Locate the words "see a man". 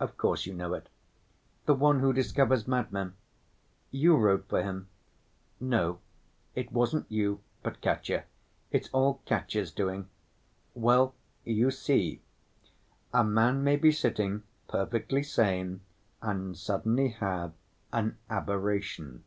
11.70-13.62